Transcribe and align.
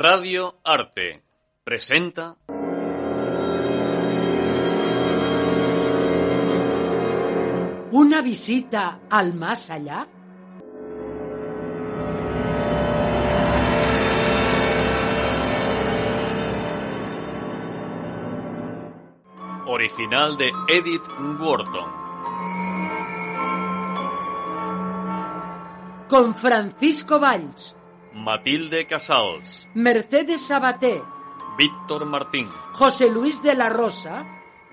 Radio 0.00 0.60
Arte 0.62 1.24
presenta 1.64 2.36
¿Una 7.90 8.22
visita 8.22 9.00
al 9.10 9.34
más 9.34 9.70
allá? 9.70 10.06
original 19.66 20.36
de 20.38 20.52
Edith 20.68 21.08
Wharton. 21.40 21.90
Con 26.08 26.36
Francisco 26.36 27.18
Valls, 27.18 27.77
Matilde 28.18 28.86
Casals, 28.86 29.68
Mercedes 29.74 30.42
Sabaté, 30.42 31.02
Víctor 31.56 32.04
Martín 32.04 32.48
José 32.72 33.10
Luis 33.10 33.42
de 33.42 33.54
la 33.54 33.68
Rosa, 33.68 34.26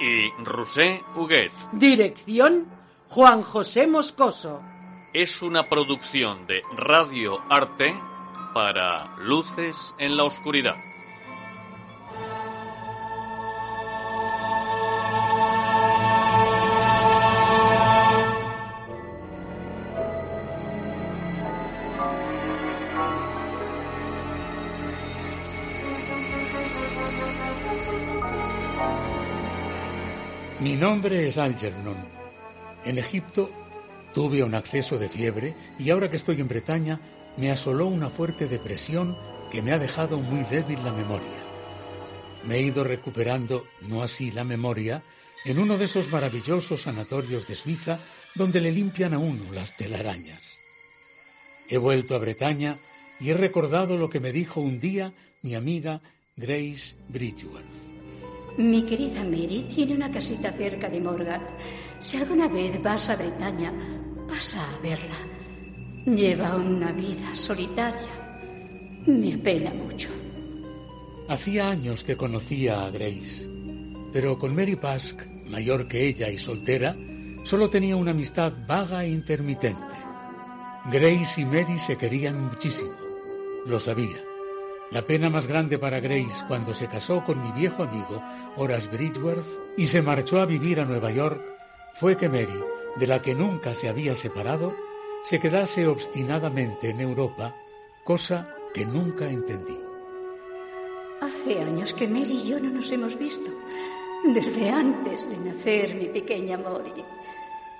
y 0.00 0.30
Rusé 0.42 1.02
Huguet. 1.14 1.52
dirección 1.72 2.66
Juan 3.08 3.42
José 3.42 3.86
Moscoso. 3.86 4.62
Es 5.12 5.42
una 5.42 5.68
producción 5.68 6.46
de 6.46 6.62
Radio 6.76 7.40
Arte 7.48 7.94
para 8.52 9.16
Luces 9.18 9.94
en 9.98 10.16
la 10.16 10.24
Oscuridad. 10.24 10.76
Mi 30.66 30.74
nombre 30.74 31.28
es 31.28 31.38
Algernon. 31.38 31.96
En 32.84 32.98
Egipto 32.98 33.52
tuve 34.12 34.42
un 34.42 34.52
acceso 34.52 34.98
de 34.98 35.08
fiebre 35.08 35.54
y 35.78 35.90
ahora 35.90 36.10
que 36.10 36.16
estoy 36.16 36.40
en 36.40 36.48
Bretaña 36.48 37.00
me 37.36 37.52
asoló 37.52 37.86
una 37.86 38.10
fuerte 38.10 38.48
depresión 38.48 39.16
que 39.52 39.62
me 39.62 39.70
ha 39.70 39.78
dejado 39.78 40.18
muy 40.18 40.42
débil 40.50 40.82
la 40.82 40.92
memoria. 40.92 41.38
Me 42.42 42.56
he 42.56 42.62
ido 42.62 42.82
recuperando, 42.82 43.64
no 43.82 44.02
así 44.02 44.32
la 44.32 44.42
memoria, 44.42 45.04
en 45.44 45.60
uno 45.60 45.78
de 45.78 45.84
esos 45.84 46.10
maravillosos 46.10 46.82
sanatorios 46.82 47.46
de 47.46 47.54
Suiza 47.54 48.00
donde 48.34 48.60
le 48.60 48.72
limpian 48.72 49.14
a 49.14 49.18
uno 49.18 49.44
las 49.52 49.76
telarañas. 49.76 50.58
He 51.68 51.78
vuelto 51.78 52.16
a 52.16 52.18
Bretaña 52.18 52.76
y 53.20 53.30
he 53.30 53.34
recordado 53.34 53.96
lo 53.96 54.10
que 54.10 54.18
me 54.18 54.32
dijo 54.32 54.60
un 54.60 54.80
día 54.80 55.12
mi 55.42 55.54
amiga 55.54 56.00
Grace 56.34 56.96
Bridgeworth. 57.08 57.85
Mi 58.58 58.82
querida 58.82 59.22
Mary 59.22 59.66
tiene 59.74 59.94
una 59.94 60.10
casita 60.10 60.50
cerca 60.50 60.88
de 60.88 61.00
Morgat. 61.00 61.42
Si 61.98 62.16
alguna 62.16 62.48
vez 62.48 62.82
vas 62.82 63.08
a 63.10 63.16
Bretaña, 63.16 63.72
pasa 64.26 64.64
a 64.74 64.78
verla. 64.78 65.16
Lleva 66.06 66.56
una 66.56 66.90
vida 66.92 67.34
solitaria. 67.34 69.04
Me 69.06 69.34
apena 69.34 69.74
mucho. 69.74 70.08
Hacía 71.28 71.68
años 71.68 72.02
que 72.02 72.16
conocía 72.16 72.86
a 72.86 72.90
Grace, 72.90 73.46
pero 74.12 74.38
con 74.38 74.54
Mary 74.54 74.76
Pask, 74.76 75.20
mayor 75.48 75.86
que 75.86 76.06
ella 76.06 76.30
y 76.30 76.38
soltera, 76.38 76.96
solo 77.44 77.68
tenía 77.68 77.96
una 77.96 78.12
amistad 78.12 78.52
vaga 78.66 79.04
e 79.04 79.10
intermitente. 79.10 79.96
Grace 80.90 81.40
y 81.40 81.44
Mary 81.44 81.78
se 81.78 81.98
querían 81.98 82.40
muchísimo, 82.40 82.94
lo 83.66 83.80
sabía. 83.80 84.25
La 84.90 85.02
pena 85.02 85.28
más 85.30 85.46
grande 85.48 85.78
para 85.78 85.98
Grace 85.98 86.44
cuando 86.46 86.72
se 86.72 86.86
casó 86.86 87.24
con 87.24 87.42
mi 87.42 87.50
viejo 87.50 87.82
amigo 87.82 88.22
Horace 88.56 88.88
Bridgeworth 88.88 89.46
y 89.76 89.88
se 89.88 90.00
marchó 90.00 90.40
a 90.40 90.46
vivir 90.46 90.78
a 90.80 90.84
Nueva 90.84 91.10
York 91.10 91.42
fue 91.94 92.16
que 92.16 92.28
Mary, 92.28 92.60
de 92.96 93.06
la 93.06 93.20
que 93.20 93.34
nunca 93.34 93.74
se 93.74 93.88
había 93.88 94.14
separado, 94.14 94.74
se 95.24 95.40
quedase 95.40 95.88
obstinadamente 95.88 96.90
en 96.90 97.00
Europa, 97.00 97.56
cosa 98.04 98.54
que 98.72 98.86
nunca 98.86 99.28
entendí. 99.28 99.76
Hace 101.20 101.60
años 101.60 101.92
que 101.92 102.06
Mary 102.06 102.42
y 102.44 102.50
yo 102.50 102.60
no 102.60 102.70
nos 102.70 102.90
hemos 102.92 103.18
visto. 103.18 103.50
Desde 104.34 104.70
antes 104.70 105.28
de 105.28 105.36
nacer 105.38 105.96
mi 105.96 106.06
pequeña 106.06 106.58
Mori. 106.58 106.92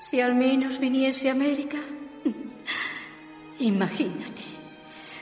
Si 0.00 0.20
al 0.20 0.34
menos 0.34 0.80
viniese 0.80 1.28
a 1.28 1.32
América. 1.32 1.78
Imagínate. 3.60 4.65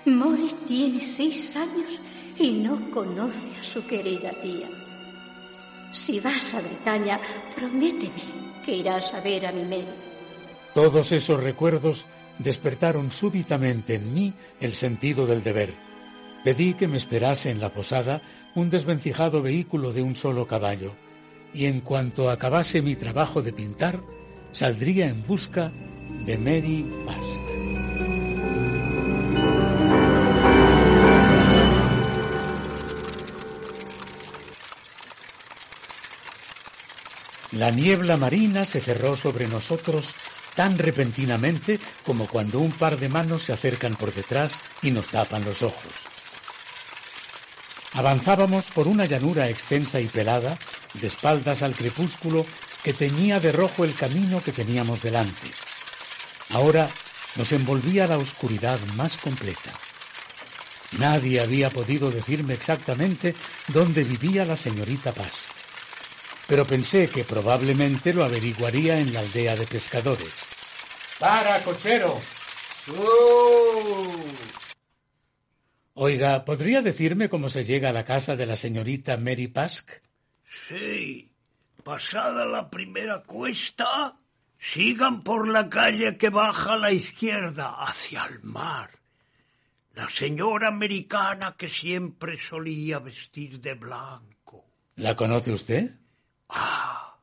Mori 0.06 0.50
tiene 0.68 1.00
seis 1.00 1.56
años 1.56 2.00
y 2.38 2.50
no 2.52 2.90
conoce 2.90 3.48
a 3.58 3.62
su 3.62 3.86
querida 3.86 4.32
tía. 4.42 4.68
Si 5.92 6.20
vas 6.20 6.54
a 6.54 6.60
Bretaña, 6.60 7.18
prométeme 7.56 8.22
que 8.64 8.76
irás 8.76 9.14
a 9.14 9.20
ver 9.20 9.46
a 9.46 9.52
mi 9.52 9.62
Mary. 9.62 9.86
Todos 10.74 11.12
esos 11.12 11.42
recuerdos 11.42 12.06
despertaron 12.38 13.10
súbitamente 13.10 13.94
en 13.94 14.12
mí 14.12 14.34
el 14.60 14.72
sentido 14.72 15.26
del 15.26 15.42
deber. 15.42 15.74
Pedí 16.42 16.74
que 16.74 16.88
me 16.88 16.96
esperase 16.96 17.50
en 17.50 17.60
la 17.60 17.70
posada 17.70 18.20
un 18.54 18.70
desvencijado 18.70 19.40
vehículo 19.40 19.92
de 19.92 20.02
un 20.02 20.16
solo 20.16 20.46
caballo, 20.46 20.94
y 21.54 21.66
en 21.66 21.80
cuanto 21.80 22.28
acabase 22.28 22.82
mi 22.82 22.96
trabajo 22.96 23.40
de 23.40 23.52
pintar, 23.52 24.02
saldría 24.52 25.08
en 25.08 25.26
busca 25.26 25.72
de 26.26 26.36
Mary 26.36 26.84
Pask. 27.06 27.43
La 37.54 37.70
niebla 37.70 38.16
marina 38.16 38.64
se 38.64 38.80
cerró 38.80 39.16
sobre 39.16 39.46
nosotros 39.46 40.08
tan 40.56 40.76
repentinamente 40.76 41.78
como 42.04 42.26
cuando 42.26 42.58
un 42.58 42.72
par 42.72 42.98
de 42.98 43.08
manos 43.08 43.44
se 43.44 43.52
acercan 43.52 43.94
por 43.94 44.12
detrás 44.12 44.54
y 44.82 44.90
nos 44.90 45.06
tapan 45.06 45.44
los 45.44 45.62
ojos. 45.62 45.92
Avanzábamos 47.92 48.66
por 48.72 48.88
una 48.88 49.04
llanura 49.04 49.48
extensa 49.48 50.00
y 50.00 50.06
pelada, 50.06 50.58
de 50.94 51.06
espaldas 51.06 51.62
al 51.62 51.74
crepúsculo 51.74 52.44
que 52.82 52.92
teñía 52.92 53.38
de 53.38 53.52
rojo 53.52 53.84
el 53.84 53.94
camino 53.94 54.42
que 54.42 54.50
teníamos 54.50 55.02
delante. 55.02 55.48
Ahora 56.50 56.88
nos 57.36 57.52
envolvía 57.52 58.08
la 58.08 58.18
oscuridad 58.18 58.80
más 58.96 59.16
completa. 59.16 59.72
Nadie 60.98 61.40
había 61.40 61.70
podido 61.70 62.10
decirme 62.10 62.54
exactamente 62.54 63.34
dónde 63.68 64.02
vivía 64.02 64.44
la 64.44 64.56
señorita 64.56 65.12
Paz 65.12 65.53
pero 66.46 66.66
pensé 66.66 67.08
que 67.08 67.24
probablemente 67.24 68.12
lo 68.12 68.24
averiguaría 68.24 68.98
en 68.98 69.12
la 69.12 69.20
aldea 69.20 69.56
de 69.56 69.66
pescadores. 69.66 70.34
¡Para, 71.18 71.62
cochero! 71.62 72.20
Oiga, 75.94 76.44
¿podría 76.44 76.82
decirme 76.82 77.28
cómo 77.28 77.48
se 77.48 77.64
llega 77.64 77.90
a 77.90 77.92
la 77.92 78.04
casa 78.04 78.36
de 78.36 78.46
la 78.46 78.56
señorita 78.56 79.16
Mary 79.16 79.48
Pask? 79.48 79.90
Sí. 80.68 81.30
Pasada 81.84 82.46
la 82.46 82.70
primera 82.70 83.22
cuesta, 83.22 84.16
sigan 84.58 85.22
por 85.22 85.46
la 85.46 85.68
calle 85.68 86.16
que 86.16 86.30
baja 86.30 86.72
a 86.72 86.78
la 86.78 86.90
izquierda, 86.90 87.74
hacia 87.78 88.24
el 88.24 88.42
mar. 88.42 88.90
La 89.94 90.08
señora 90.08 90.68
americana 90.68 91.54
que 91.58 91.68
siempre 91.68 92.38
solía 92.38 93.00
vestir 93.00 93.60
de 93.60 93.74
blanco. 93.74 94.64
¿La 94.96 95.14
conoce 95.14 95.52
usted? 95.52 95.92
Ah, 96.48 97.16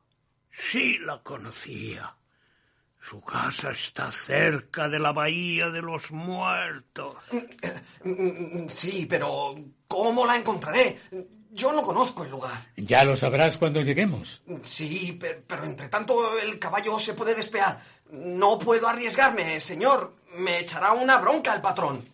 sí 0.50 0.98
la 0.98 1.22
conocía. 1.22 2.14
Su 3.00 3.20
casa 3.20 3.72
está 3.72 4.12
cerca 4.12 4.88
de 4.88 4.98
la 5.00 5.12
Bahía 5.12 5.70
de 5.70 5.82
los 5.82 6.10
Muertos. 6.12 7.16
Sí, 8.68 9.06
pero 9.08 9.54
¿cómo 9.88 10.24
la 10.24 10.36
encontraré? 10.36 10.98
Yo 11.50 11.72
no 11.72 11.82
conozco 11.82 12.24
el 12.24 12.30
lugar. 12.30 12.54
Ya 12.76 13.04
lo 13.04 13.16
sabrás 13.16 13.58
cuando 13.58 13.82
lleguemos. 13.82 14.42
Sí, 14.62 15.18
pe- 15.20 15.42
pero 15.46 15.64
entre 15.64 15.88
tanto 15.88 16.38
el 16.38 16.58
caballo 16.58 16.98
se 16.98 17.14
puede 17.14 17.34
despear. 17.34 17.82
No 18.12 18.58
puedo 18.58 18.88
arriesgarme, 18.88 19.58
señor. 19.60 20.16
Me 20.36 20.60
echará 20.60 20.92
una 20.92 21.18
bronca 21.18 21.54
el 21.54 21.60
patrón. 21.60 22.08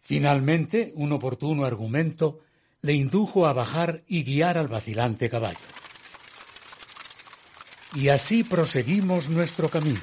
Finalmente, 0.00 0.92
un 0.94 1.12
oportuno 1.12 1.64
argumento 1.64 2.40
le 2.82 2.92
indujo 2.92 3.46
a 3.46 3.52
bajar 3.52 4.02
y 4.06 4.22
guiar 4.24 4.58
al 4.58 4.68
vacilante 4.68 5.28
caballo. 5.30 5.58
Y 7.94 8.08
así 8.08 8.44
proseguimos 8.44 9.28
nuestro 9.28 9.68
camino. 9.68 10.00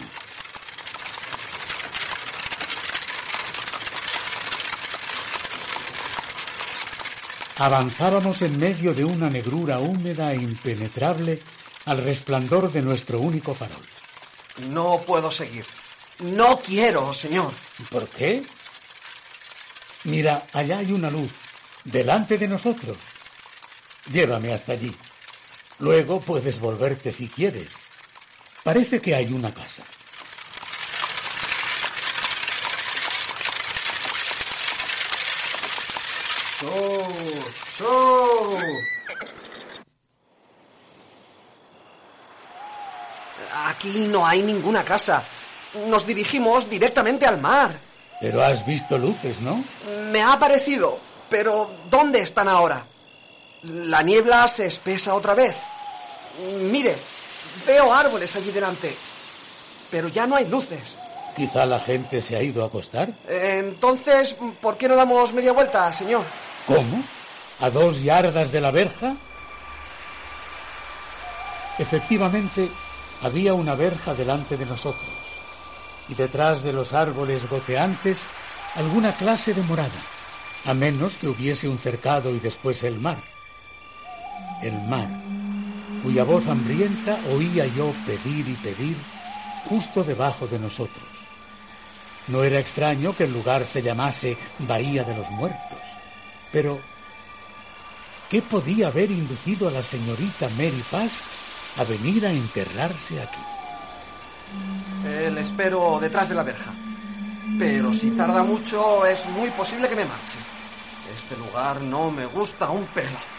Avanzábamos 7.59 8.43
en 8.43 8.59
medio 8.59 8.93
de 8.93 9.03
una 9.03 9.29
negrura 9.29 9.79
húmeda 9.79 10.31
e 10.31 10.35
impenetrable 10.35 11.39
al 11.85 11.97
resplandor 12.03 12.71
de 12.71 12.83
nuestro 12.83 13.19
único 13.19 13.55
farol. 13.55 13.83
No 14.69 15.01
puedo 15.07 15.31
seguir. 15.31 15.65
No 16.19 16.59
quiero, 16.59 17.13
señor. 17.13 17.51
¿Por 17.89 18.07
qué? 18.09 18.43
Mira, 20.03 20.45
allá 20.53 20.79
hay 20.79 20.91
una 20.91 21.09
luz, 21.09 21.31
delante 21.83 22.37
de 22.37 22.47
nosotros. 22.47 22.97
Llévame 24.11 24.53
hasta 24.53 24.73
allí. 24.73 24.95
Luego 25.79 26.19
puedes 26.21 26.59
volverte 26.59 27.11
si 27.11 27.27
quieres. 27.27 27.69
Parece 28.63 28.99
que 28.99 29.15
hay 29.15 29.31
una 29.31 29.53
casa. 29.53 29.83
Aquí 43.67 44.07
no 44.07 44.25
hay 44.25 44.41
ninguna 44.41 44.83
casa. 44.83 45.23
Nos 45.87 46.05
dirigimos 46.07 46.69
directamente 46.69 47.27
al 47.27 47.39
mar. 47.39 47.79
Pero 48.19 48.43
has 48.43 48.65
visto 48.65 48.97
luces, 48.97 49.39
¿no? 49.39 49.63
Me 50.11 50.21
ha 50.23 50.39
parecido. 50.39 50.99
Pero 51.29 51.71
¿dónde 51.89 52.21
están 52.21 52.47
ahora? 52.47 52.85
La 53.63 54.01
niebla 54.01 54.47
se 54.47 54.67
espesa 54.67 55.13
otra 55.15 55.33
vez. 55.33 55.55
Mire, 56.61 56.95
veo 57.65 57.93
árboles 57.93 58.35
allí 58.35 58.51
delante. 58.51 58.95
Pero 59.89 60.07
ya 60.07 60.27
no 60.27 60.35
hay 60.35 60.45
luces. 60.45 60.97
Quizá 61.35 61.65
la 61.65 61.79
gente 61.79 62.21
se 62.21 62.35
ha 62.35 62.41
ido 62.41 62.63
a 62.63 62.67
acostar. 62.67 63.09
Entonces, 63.27 64.35
¿por 64.61 64.77
qué 64.77 64.87
no 64.87 64.95
damos 64.95 65.33
media 65.33 65.53
vuelta, 65.53 65.91
señor? 65.93 66.23
¿Cómo? 66.65 67.03
¿A 67.59 67.69
dos 67.69 68.01
yardas 68.01 68.51
de 68.51 68.61
la 68.61 68.71
verja? 68.71 69.15
Efectivamente, 71.77 72.69
había 73.21 73.53
una 73.53 73.75
verja 73.75 74.13
delante 74.13 74.57
de 74.57 74.65
nosotros 74.65 75.09
y 76.09 76.15
detrás 76.15 76.63
de 76.63 76.73
los 76.73 76.93
árboles 76.93 77.47
goteantes 77.49 78.23
alguna 78.75 79.15
clase 79.15 79.53
de 79.53 79.61
morada, 79.61 80.01
a 80.65 80.73
menos 80.73 81.17
que 81.17 81.27
hubiese 81.27 81.67
un 81.67 81.77
cercado 81.77 82.31
y 82.31 82.39
después 82.39 82.83
el 82.83 82.99
mar. 82.99 83.17
El 84.61 84.81
mar, 84.87 85.07
cuya 86.03 86.23
voz 86.23 86.47
hambrienta 86.47 87.19
oía 87.31 87.67
yo 87.67 87.93
pedir 88.05 88.47
y 88.47 88.55
pedir 88.55 88.97
justo 89.65 90.03
debajo 90.03 90.47
de 90.47 90.59
nosotros. 90.59 91.05
No 92.27 92.43
era 92.43 92.59
extraño 92.59 93.15
que 93.15 93.25
el 93.25 93.33
lugar 93.33 93.65
se 93.65 93.81
llamase 93.81 94.37
Bahía 94.59 95.03
de 95.03 95.15
los 95.15 95.29
Muertos, 95.29 95.79
pero 96.51 96.79
¿qué 98.29 98.41
podía 98.41 98.87
haber 98.87 99.11
inducido 99.11 99.67
a 99.67 99.71
la 99.71 99.83
señorita 99.83 100.49
Mary 100.49 100.83
Paz 100.89 101.21
a 101.77 101.83
venir 101.83 102.25
a 102.25 102.31
enterrarse 102.31 103.21
aquí? 103.21 103.41
Eh, 105.05 105.31
le 105.31 105.41
espero 105.41 105.99
detrás 105.99 106.29
de 106.29 106.35
la 106.35 106.43
verja. 106.43 106.73
Pero 107.57 107.93
si 107.93 108.11
tarda 108.11 108.43
mucho, 108.43 109.05
es 109.05 109.25
muy 109.27 109.49
posible 109.51 109.87
que 109.87 109.95
me 109.95 110.05
marche. 110.05 110.37
Este 111.15 111.35
lugar 111.37 111.81
no 111.81 112.11
me 112.11 112.25
gusta 112.25 112.69
un 112.69 112.85
pelo. 112.87 113.36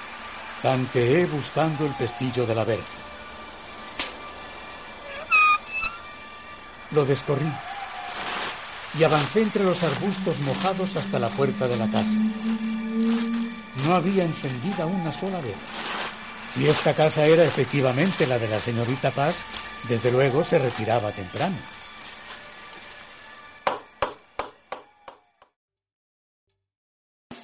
Tanteé 0.62 1.26
buscando 1.26 1.87
el 1.87 1.93
pestillo 1.93 2.44
de 2.44 2.55
la 2.55 2.64
verja. 2.64 2.84
Lo 6.90 7.05
descorrí 7.05 7.52
y 8.99 9.05
avancé 9.05 9.43
entre 9.43 9.62
los 9.62 9.82
arbustos 9.82 10.40
mojados 10.40 10.96
hasta 10.96 11.19
la 11.19 11.28
puerta 11.28 11.69
de 11.69 11.76
la 11.76 11.87
casa. 11.88 12.19
No 13.87 13.94
había 13.94 14.25
encendida 14.25 14.87
una 14.87 15.12
sola 15.12 15.40
vela. 15.40 15.58
Si 16.52 16.69
esta 16.69 16.94
casa 16.94 17.26
era 17.26 17.44
efectivamente 17.44 18.26
la 18.26 18.38
de 18.38 18.49
la 18.49 18.60
señorita 18.60 19.12
Paz, 19.12 19.37
desde 19.88 20.10
luego 20.10 20.43
se 20.43 20.58
retiraba 20.58 21.12
temprano. 21.12 21.56